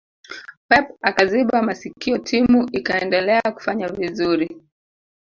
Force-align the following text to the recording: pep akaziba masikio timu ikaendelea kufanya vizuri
pep 0.69 0.87
akaziba 1.01 1.61
masikio 1.61 2.17
timu 2.17 2.69
ikaendelea 2.71 3.41
kufanya 3.41 3.87
vizuri 3.89 4.57